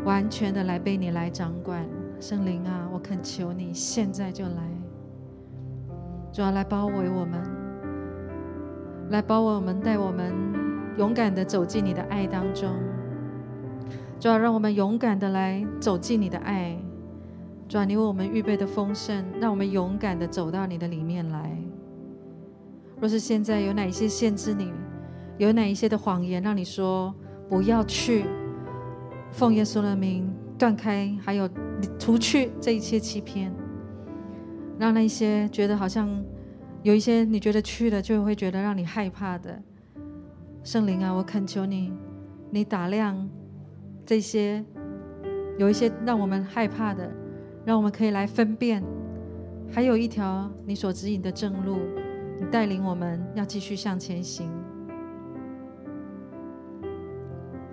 [0.06, 1.84] 完全的来被你来掌管。
[2.20, 4.62] 圣灵啊，我恳求你，现在就来。
[6.32, 7.42] 主啊，来包围我们，
[9.10, 10.32] 来包围我们，带我们
[11.00, 12.70] 勇敢的走进你的爱当中。
[14.20, 16.78] 主啊，让我们勇敢的来走进你的爱。
[17.68, 21.58] 主啊，你为我们预备的丰盛，让我们勇敢的走到你的里面来。
[23.00, 24.72] 若是现在有哪一些限制你，
[25.38, 27.14] 有哪一些的谎言，让你说。
[27.50, 28.26] 不要去
[29.32, 31.50] 奉耶稣的名断开，还有
[31.98, 33.50] 除去这一切欺骗，
[34.78, 36.22] 让那些觉得好像
[36.84, 39.64] 有一些你觉得去了就会觉得让你害怕的
[40.62, 41.94] 圣灵啊，我恳求你，
[42.52, 43.30] 你打量
[44.08, 44.64] 这些
[45.58, 47.12] 有一些让我们害怕的，
[47.66, 48.82] 让我们可以来分辨，
[49.70, 51.78] 还有一条你所指引的正路，
[52.40, 54.50] 你带领我们要继续向前行。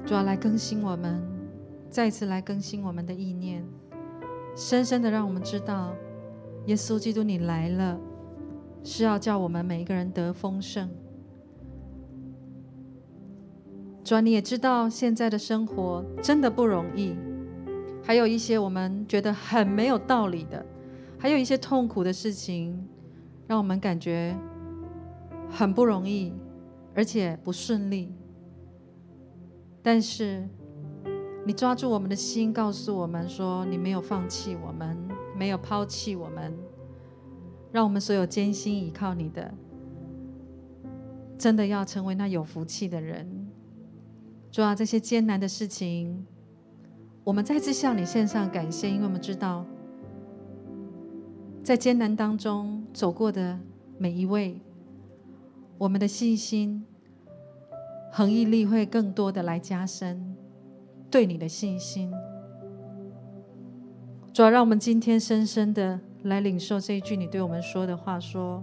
[0.05, 1.23] 主要来更新我们，
[1.89, 3.65] 再次来更新我们的意念，
[4.57, 5.95] 深深的让我们知道，
[6.67, 7.97] 耶稣基督你来了，
[8.83, 10.91] 是要叫我们每一个人得丰盛。
[14.05, 17.17] 主你也知道现在的生活真的不容易，
[18.03, 20.65] 还有一些我们觉得很没有道理的，
[21.19, 22.87] 还有一些痛苦的事情，
[23.47, 24.37] 让我们感觉
[25.49, 26.35] 很不容易，
[26.95, 28.13] 而且不顺利。
[29.83, 30.47] 但是，
[31.47, 34.99] 你抓住我们的心，告诉我们说，你没有放弃我们，
[35.35, 36.55] 没有抛弃我们，
[37.73, 39.55] 让我们所有艰辛依靠你的，
[41.39, 43.44] 真的要成为那有福气的人。
[44.55, 46.25] 主啊，这些艰难的事情，
[47.25, 49.67] 我们再次向你献上感谢，因为我们知道，
[51.65, 53.59] 在艰难当中走过的
[53.99, 54.61] 每一位，
[55.77, 56.87] 我们的信心。
[58.13, 60.37] 恒毅力会更多的来加深
[61.11, 62.13] 对你的信心。
[64.33, 68.63] 主要让我们今天深深的来领受这一句你对我们说的话：说，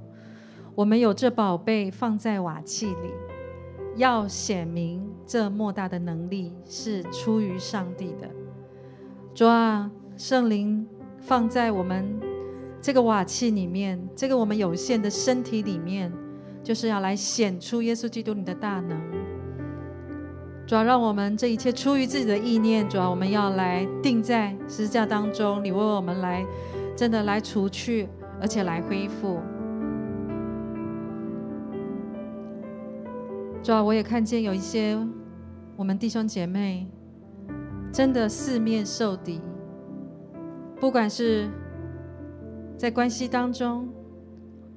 [0.74, 3.10] 我们有这宝贝放在瓦器里，
[3.96, 8.30] 要显明这莫大的能力是出于上帝的。
[9.34, 10.88] 主啊，圣灵
[11.20, 12.20] 放在我们
[12.82, 16.12] 这个瓦器里面，这个我们有限的身体里面，
[16.64, 19.00] 就是要来显出耶稣基督你的大能。
[20.66, 26.46] 主要让我们这一切出于自己的意念，主要我们要来定在十字架当中，你为我们来
[26.96, 28.08] 真的来除去，
[28.40, 29.40] 而且来恢复。
[33.64, 34.98] 主要我也看见有一些
[35.76, 36.90] 我们弟兄姐妹
[37.94, 39.40] 真的四面受敌，
[40.80, 41.48] 不管是
[42.76, 43.88] 在关系当中，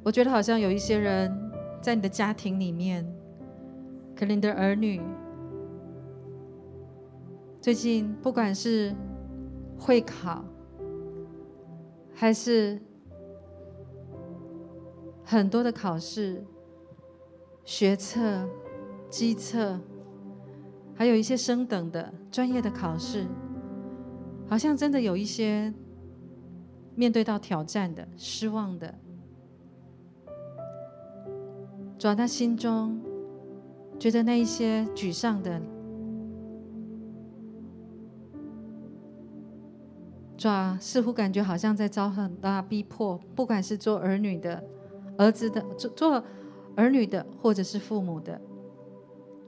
[0.03, 1.33] 我觉得好像有一些人
[1.81, 3.07] 在你的家庭里面，
[4.15, 5.01] 可能你的儿女。
[7.61, 8.95] 最近不管是
[9.79, 10.45] 会考，
[12.13, 12.79] 还是
[15.25, 16.45] 很多的考试、
[17.65, 18.47] 学测、
[19.15, 19.79] 基测，
[20.93, 23.25] 还有一些升等的专业的考试，
[24.49, 25.73] 好像真的有一些
[26.97, 28.93] 面对到挑战的、失望的，
[31.97, 33.01] 主要他心中
[34.01, 35.63] 觉得那一些沮丧的。
[40.37, 44.65] 抓，似乎感觉好像在遭很大逼迫，不管是做儿女的、
[45.17, 46.25] 儿子的、做做
[46.75, 48.41] 儿女的，或者是父母的，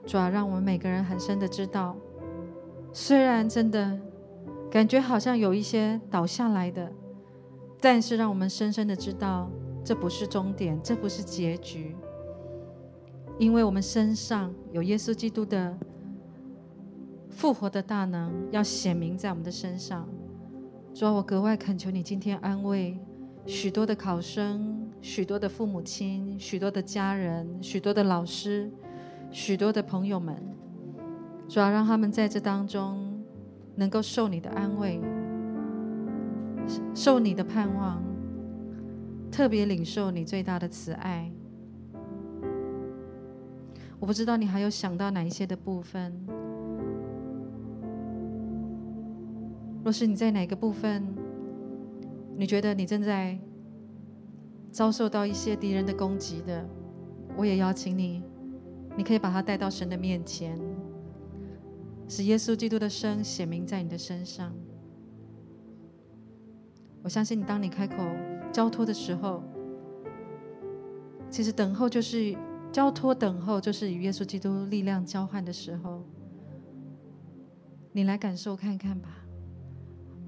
[0.07, 1.97] 主要让我们每个人很深的知道，
[2.93, 3.99] 虽然真的
[4.71, 6.93] 感觉好像有一些倒下来的，
[7.81, 9.51] 但是让我们深深的知道，
[9.85, 11.97] 这不是终点，这不是结局，
[13.39, 15.77] 因为我们身上有耶稣基督的
[17.29, 20.09] 复活的大能，要显明在我们的身上。
[20.95, 22.99] 主啊，我格外恳求你，今天安慰
[23.45, 28.71] 许多的考生、许多的父母亲、许多的家人、许多的老师、
[29.31, 30.37] 许多的朋友们。
[31.49, 33.23] 主要，让他们在这当中
[33.77, 35.01] 能够受你的安慰，
[36.93, 38.03] 受你的盼望。
[39.31, 41.31] 特别领受你最大的慈爱。
[44.01, 46.13] 我不知道你还有想到哪一些的部分。
[49.85, 51.07] 若是你在哪个部分，
[52.37, 53.39] 你觉得你正在
[54.71, 56.67] 遭受到一些敌人的攻击的，
[57.37, 58.23] 我也邀请你，
[58.97, 60.59] 你可以把它带到神的面前，
[62.09, 64.53] 使耶稣基督的生显明在你的身上。
[67.03, 67.97] 我相信你，当你开口
[68.53, 69.43] 交托的时候，
[71.31, 72.37] 其实等候就是。
[72.73, 76.05] 交托等候，就是与耶稣基督力量交换的时候。
[77.93, 79.25] 你来感受看看吧。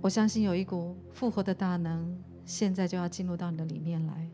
[0.01, 2.17] 我相信有一股复活的大能，
[2.47, 4.31] 现在就要进入到你的里面来。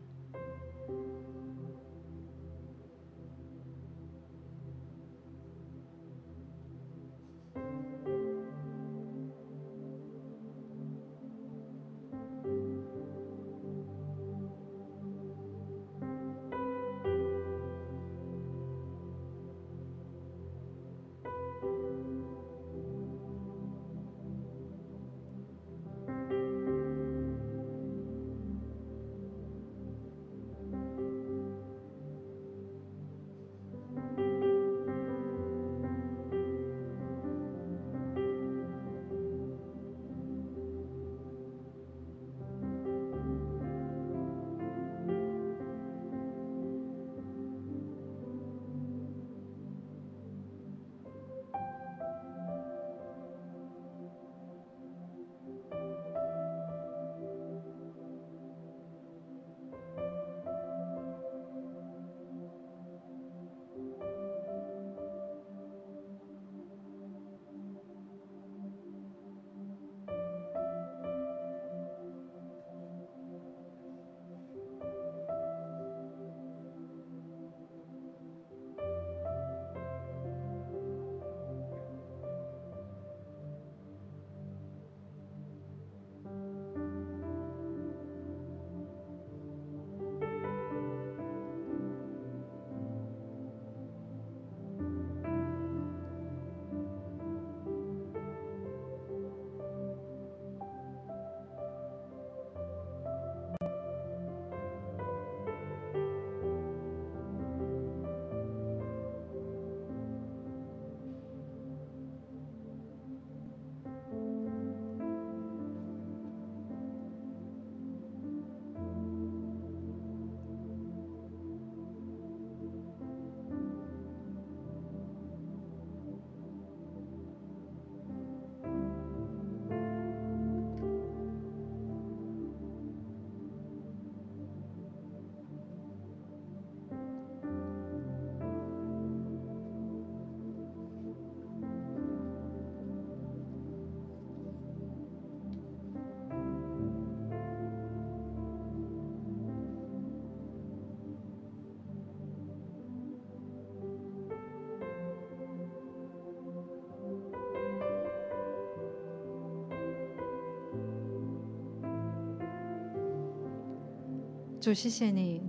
[164.65, 165.43] 主，谢谢你，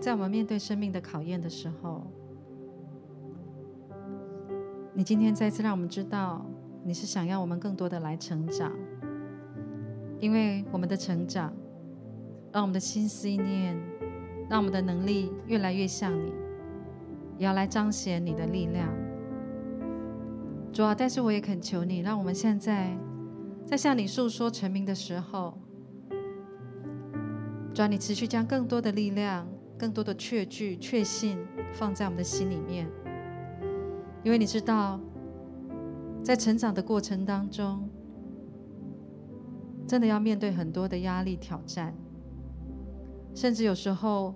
[0.00, 2.02] 在我们面对生命的考验的时候，
[4.92, 6.44] 你今天再次让我们知道，
[6.82, 8.72] 你是想要我们更多的来成长，
[10.18, 11.52] 因为我们的成长，
[12.52, 13.80] 让我们的心思念，
[14.50, 16.32] 让我们的能力越来越像你，
[17.38, 18.88] 也要来彰显你的力量。
[20.72, 22.98] 主啊，但是我也恳求你，让我们现在
[23.64, 25.61] 在向你诉说成名的时候。
[27.74, 29.48] 主啊，你持续将更多的力量、
[29.78, 31.38] 更多的确据、确信
[31.72, 32.86] 放在我们的心里面，
[34.22, 35.00] 因为你知道，
[36.22, 37.88] 在成长的过程当中，
[39.88, 41.94] 真的要面对很多的压力挑战，
[43.34, 44.34] 甚至有时候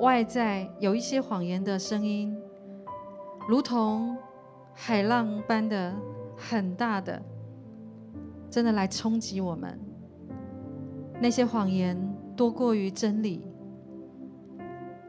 [0.00, 2.34] 外在有一些谎言的声音，
[3.46, 4.16] 如同
[4.72, 5.94] 海浪般的
[6.38, 7.22] 很大的，
[8.48, 9.78] 真的来冲击我们，
[11.20, 12.17] 那些谎言。
[12.38, 13.42] 多过于真理，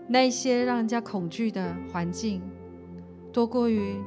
[0.08, 2.42] 那一些让人家恐惧的环境，
[3.32, 3.98] 多过于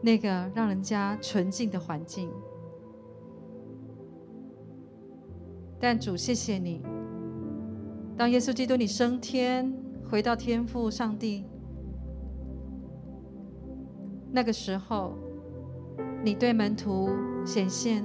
[0.00, 2.30] 那个让人家纯净的环境。
[5.78, 6.80] 但主，谢谢你，
[8.16, 9.70] 当耶稣基督你升天，
[10.10, 11.44] 回到天父上帝，
[14.32, 15.12] 那个时候，
[16.24, 17.10] 你对门徒
[17.44, 18.02] 显现，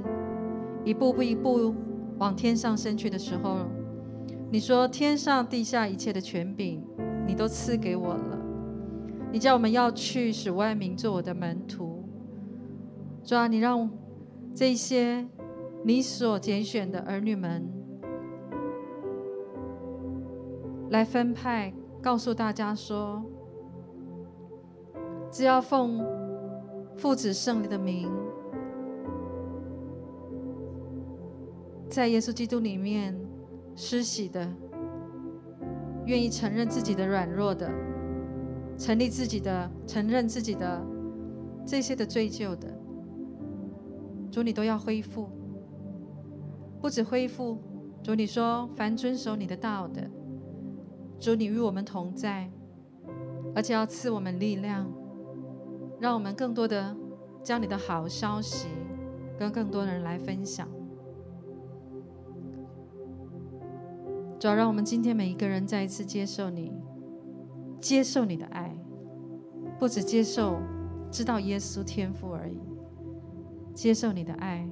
[0.83, 1.73] 一步步一步
[2.17, 3.65] 往天上升去的时候。
[4.51, 6.81] 你说天上地下一切的权柄，
[7.25, 8.37] 你都赐给我了。
[9.31, 12.03] 你叫我们要去，使万民做我的门徒。
[13.23, 13.89] 主啊，你让
[14.53, 15.25] 这些
[15.85, 17.65] 你所拣选的儿女们
[20.89, 23.23] 来分派，告诉大家说，
[25.31, 26.05] 只要奉
[26.97, 28.11] 父子圣灵的名，
[31.87, 33.17] 在耶稣基督里面
[33.75, 34.47] 施洗的，
[36.05, 37.69] 愿意承认自己的软弱的，
[38.77, 40.85] 成立自己的，承认自己的
[41.65, 42.67] 这些的罪疚的，
[44.31, 45.29] 主你都要恢复，
[46.81, 47.57] 不止恢复，
[48.03, 50.09] 主你说凡遵守你的道的，
[51.19, 52.49] 主你与我们同在，
[53.55, 54.91] 而且要赐我们力量。
[55.99, 56.97] 让我们更多的
[57.43, 58.69] 将你的好消息
[59.37, 60.67] 跟更多的人来分享。
[64.41, 66.73] 主要让我们今天每一个人再一次接受你，
[67.79, 68.75] 接受你的爱，
[69.77, 70.59] 不只接受
[71.11, 72.57] 知道耶稣天赋而已，
[73.71, 74.67] 接受你的爱。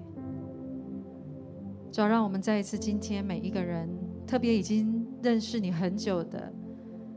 [1.91, 3.87] 主要让我们再一次今天每一个人，
[4.25, 6.51] 特别已经认识你很久的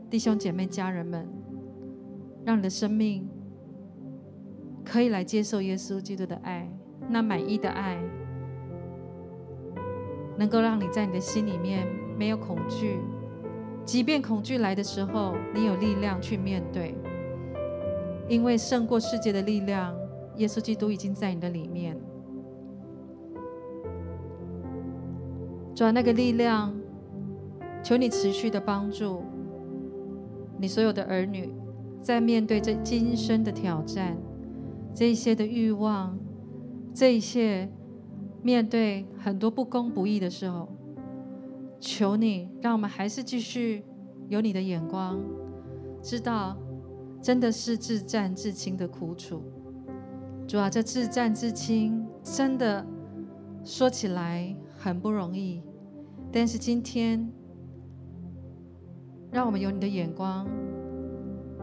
[0.07, 1.27] 弟兄姐妹家人们，
[2.45, 3.27] 让你的生命。
[4.85, 6.71] 可以来接受耶稣基督的爱，
[7.09, 7.99] 那满意的爱，
[10.37, 11.87] 能够让你在你的心里面
[12.17, 12.99] 没有恐惧，
[13.85, 16.95] 即便恐惧来的时候，你有力量去面对，
[18.27, 19.95] 因为胜过世界的力量，
[20.37, 21.97] 耶稣基督已经在你的里面。
[25.75, 26.73] 主啊，那个力量，
[27.81, 29.23] 求你持续的帮助
[30.59, 31.51] 你所有的儿女，
[32.01, 34.15] 在面对这今生的挑战。
[34.93, 36.15] 这些的欲望，
[36.93, 37.67] 这一些
[38.43, 40.69] 面对很多不公不义的时候，
[41.83, 43.83] 求你让我们还是继续
[44.29, 45.19] 有你的眼光，
[46.01, 46.57] 知道
[47.21, 49.43] 真的是至暂至轻的苦楚。
[50.47, 52.87] 主啊，这至暂至轻真的
[53.65, 55.61] 说起来很不容易，
[56.31, 57.29] 但是今天
[59.29, 60.47] 让我们有你的眼光，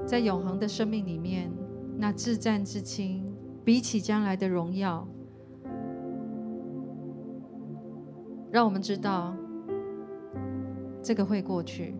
[0.04, 1.50] 在永恒的生命里面。
[1.96, 3.24] 那至暂至轻，
[3.64, 5.08] 比起将来的荣耀，
[8.50, 9.34] 让我们知道
[11.02, 11.94] 这个会过去。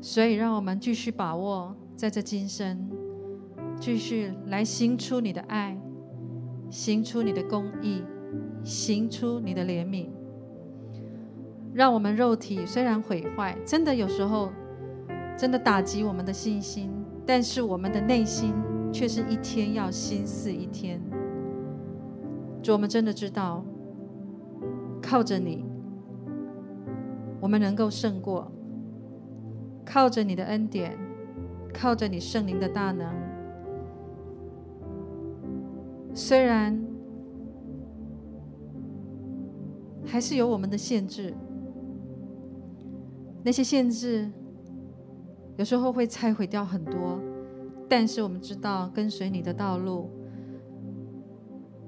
[0.00, 2.90] 所以，让我们继续把握在这今生，
[3.78, 5.80] 继续来行出你的爱，
[6.70, 8.02] 行出你的公义，
[8.64, 10.08] 行出你的怜悯。
[11.72, 14.50] 让我们肉体虽然毁坏，真的有时候
[15.38, 16.90] 真的打击我们的信心。
[17.24, 18.52] 但是我们的内心
[18.92, 21.00] 却是一天要新似一天。
[22.60, 23.64] 主，我们真的知道，
[25.00, 25.64] 靠着你，
[27.42, 28.46] 我们能够胜过；
[29.84, 30.96] 靠着你的恩典，
[31.74, 33.12] 靠着你圣灵的大能。
[36.14, 36.80] 虽然
[40.06, 41.34] 还是有我们的限制，
[43.42, 44.30] 那些限制。
[45.56, 47.20] 有时候会拆毁掉很多，
[47.88, 50.08] 但是我们知道跟随你的道路，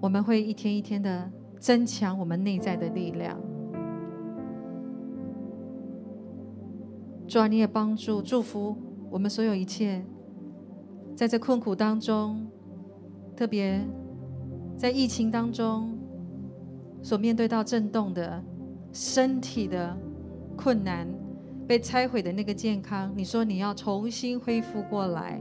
[0.00, 1.30] 我们会一天一天的
[1.60, 3.38] 增强我们内在的力量。
[7.26, 8.76] 主啊，你也帮助祝福
[9.10, 10.04] 我们所有一切，
[11.16, 12.46] 在这困苦当中，
[13.36, 13.80] 特别
[14.76, 15.98] 在疫情当中
[17.02, 18.42] 所面对到震动的
[18.92, 19.96] 身体的
[20.56, 21.08] 困难。
[21.66, 25.40] 被拆毁的那个健康，你说你要重新恢复过来，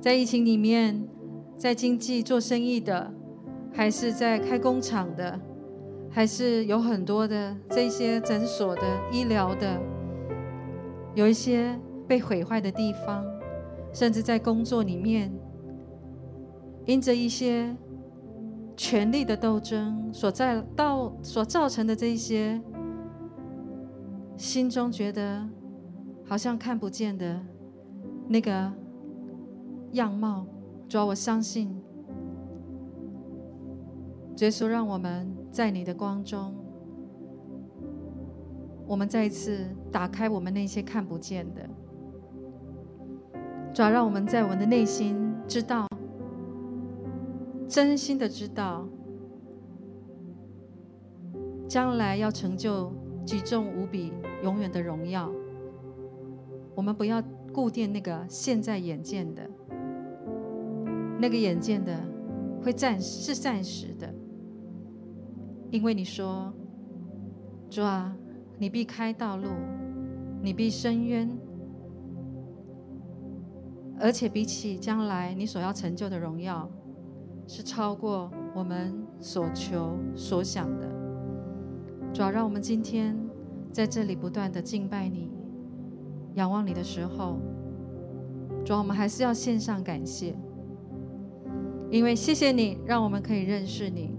[0.00, 1.06] 在疫情里面，
[1.54, 3.12] 在经济做生意的，
[3.70, 5.38] 还是在开工厂的，
[6.08, 8.82] 还是有很多的这些诊所的、
[9.12, 9.78] 医疗的，
[11.18, 13.24] 有一些被毁坏的地方，
[13.92, 15.32] 甚至在工作里面，
[16.86, 17.76] 因着一些
[18.76, 22.62] 权力的斗争所在到所造成的这一些。
[24.36, 25.44] 心中觉得
[26.24, 27.40] 好像看不见的
[28.28, 28.72] 那个
[29.94, 30.46] 样貌，
[30.88, 31.76] 主要我相信，
[34.36, 36.54] 耶稣让我们在你的光中，
[38.88, 41.68] 我们再一次打开我们那些看不见的，
[43.72, 45.86] 主要让我们在我们的内心知道，
[47.68, 48.88] 真心的知道，
[51.68, 52.90] 将来要成就
[53.24, 54.12] 举重无比。
[54.44, 55.28] 永远的荣耀，
[56.76, 57.20] 我们不要
[57.52, 59.50] 固定那个现在眼见的，
[61.18, 62.00] 那个眼见的
[62.62, 64.14] 会暂时是暂时的，
[65.72, 66.52] 因为你说，
[67.68, 68.16] 主啊，
[68.58, 69.48] 你必开道路，
[70.42, 71.30] 你必伸冤，
[74.00, 76.68] 而且比起将来你所要成就的荣耀，
[77.46, 80.88] 是超过我们所求所想的。
[82.12, 83.16] 主要让我们今天
[83.70, 85.30] 在这里不断的敬拜你、
[86.34, 87.38] 仰望你的时候，
[88.64, 90.34] 主要我们还是要献上感谢，
[91.92, 94.17] 因为谢谢你，让我们可以认识你，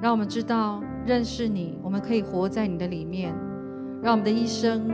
[0.00, 3.34] 让我们知道认识你，我们可以活在你的里面，
[4.02, 4.90] 让我们的一生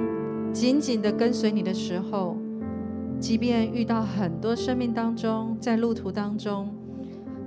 [0.53, 2.37] 紧紧的跟随你的时候，
[3.19, 6.75] 即便遇到很多生命当中，在路途当中，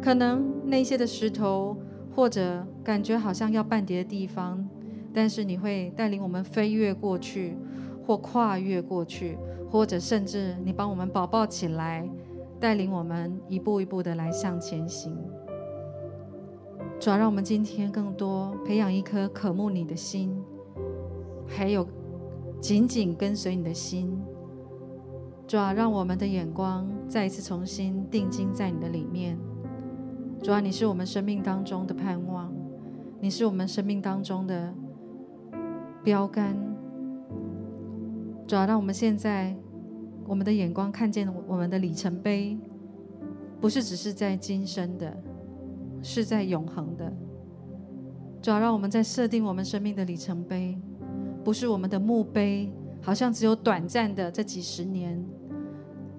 [0.01, 1.77] 可能那些的石头。
[2.15, 4.65] 或者感觉好像要绊跌的地方，
[5.13, 7.57] 但是你会带领我们飞跃过去，
[8.07, 9.37] 或跨越过去，
[9.69, 12.09] 或者甚至你帮我们保抱起来，
[12.57, 15.13] 带领我们一步一步的来向前行。
[16.99, 20.35] 主要让我们今天更多培养一颗渴慕你的心，
[21.47, 21.87] 还有
[22.59, 24.19] 紧紧跟随你的心。
[25.47, 29.37] 主要让我们的眼光再一次重新定睛在你的里面。
[30.41, 32.51] 主啊，你是我们生命当中的盼望，
[33.19, 34.73] 你是我们生命当中的
[36.03, 36.57] 标杆。
[38.47, 39.55] 主啊，让我们现在
[40.25, 42.57] 我们的眼光看见我们的里程碑，
[43.61, 45.15] 不是只是在今生的，
[46.07, 47.11] 是在永恒的。
[48.39, 50.77] 主啊，让我们在设定我们生命的里程碑，
[51.43, 55.25] 不是我们的墓碑，好像只有短暂的这几十年。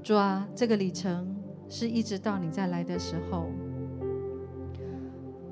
[0.02, 1.32] 主啊，这个里程
[1.68, 3.46] 是一直到你再来的时候。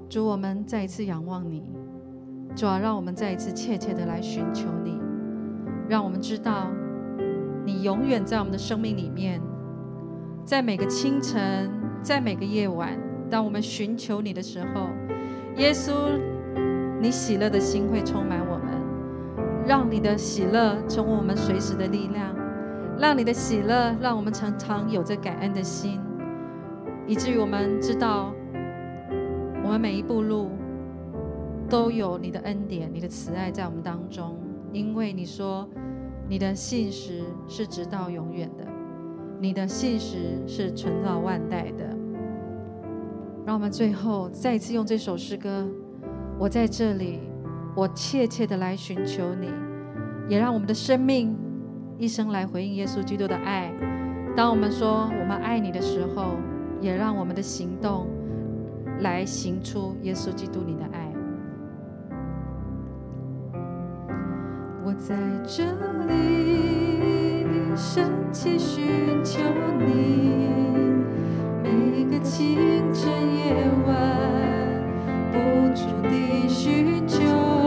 [0.09, 1.71] 主，我们再一次仰望你，
[2.57, 4.99] 主啊，让我们再一次切切的来寻求你，
[5.89, 6.73] 让我们知道
[7.65, 9.41] 你永远在我们的生命里面，
[10.45, 11.71] 在每个清晨，
[12.03, 12.99] 在每个夜晚，
[13.35, 14.89] 当我们寻求你的时候，
[15.57, 15.93] 耶稣，
[17.01, 22.33] 你喜乐的心会充满我们，让你的喜乐成为我们随时的力量，
[22.97, 26.01] 让你的喜乐让我们常常有着感恩的心，
[27.09, 28.33] 以至于我们知道。
[29.65, 30.53] 我们每一步路
[31.69, 34.39] 都有你的恩典、你的慈爱在我们当中，
[34.73, 35.69] 因为你说
[36.29, 38.65] 你的信实是直到永远的，
[39.41, 42.04] 你的信实是存到万代的。
[43.47, 45.67] 让我们最后再一次用这首诗歌，
[46.39, 47.21] 我在这里，
[47.77, 49.51] 我切切的来寻求你，
[50.29, 51.37] 也让我们的生命
[51.99, 53.73] 一生来回应耶稣基督的爱。
[54.37, 56.37] 当我们说我们爱你的时候，
[56.81, 58.07] 也让我们的行动。
[59.01, 61.13] 来行出耶稣基督你的爱。
[64.85, 65.65] 我在这
[66.07, 67.45] 里
[67.77, 68.85] 深切寻
[69.25, 69.41] 求
[69.81, 70.84] 你，
[71.75, 72.57] 每个清
[72.95, 73.53] 晨夜
[73.85, 74.85] 晚
[75.33, 75.39] 不
[75.75, 77.64] 住地寻求。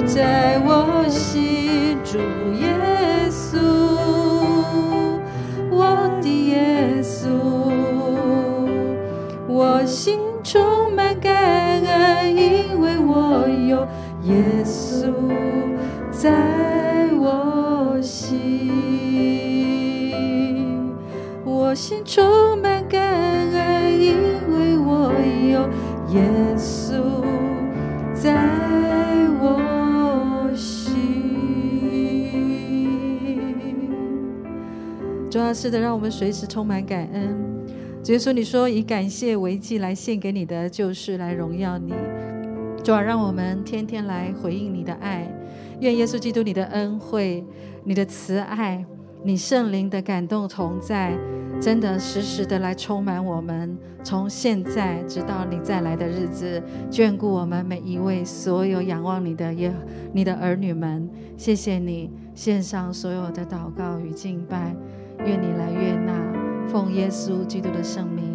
[0.00, 0.61] 耶
[35.52, 37.36] 是的，让我们随时充满感恩。
[38.06, 41.92] 耶稣，你说以感谢为祭来献给你的，就是来荣耀你。
[42.82, 45.30] 主啊，让我们天天来回应你的爱。
[45.80, 47.44] 愿耶稣基督你的恩惠、
[47.84, 48.84] 你的慈爱，
[49.22, 51.16] 你圣灵的感动同在，
[51.60, 59.72] 真的时时的来充满我们，从现在直到你再来的日子，眷顾我们每一位所有仰望你的耶
[60.12, 61.08] 你的儿女们。
[61.36, 64.74] 谢谢你献上所有的祷告与敬拜，
[65.24, 66.12] 愿你来悦纳，
[66.68, 68.31] 奉耶稣基督的圣名。